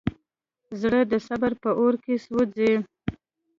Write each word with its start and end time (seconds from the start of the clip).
زړه 0.81 0.99
د 1.11 1.13
صبر 1.27 1.51
په 1.61 1.69
اور 1.79 1.93
کې 2.03 2.15
سوځي. 2.25 2.73